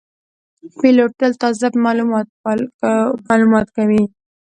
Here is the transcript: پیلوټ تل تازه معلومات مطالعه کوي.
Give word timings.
پیلوټ 0.79 1.11
تل 1.19 1.31
تازه 1.41 1.67
معلومات 1.85 2.27
مطالعه 3.43 3.63
کوي. 3.75 4.03